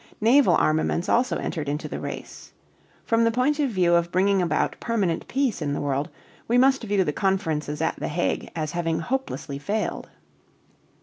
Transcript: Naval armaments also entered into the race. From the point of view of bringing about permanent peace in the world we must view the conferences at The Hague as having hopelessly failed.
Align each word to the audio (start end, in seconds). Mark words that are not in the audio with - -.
Naval 0.19 0.55
armaments 0.55 1.07
also 1.07 1.37
entered 1.37 1.69
into 1.69 1.87
the 1.87 1.99
race. 1.99 2.53
From 3.05 3.23
the 3.23 3.29
point 3.29 3.59
of 3.59 3.69
view 3.69 3.93
of 3.93 4.11
bringing 4.11 4.41
about 4.41 4.75
permanent 4.79 5.27
peace 5.27 5.61
in 5.61 5.73
the 5.73 5.79
world 5.79 6.09
we 6.47 6.57
must 6.57 6.81
view 6.81 7.03
the 7.03 7.13
conferences 7.13 7.83
at 7.83 7.97
The 7.97 8.07
Hague 8.07 8.49
as 8.55 8.71
having 8.71 8.97
hopelessly 8.97 9.59
failed. 9.59 10.09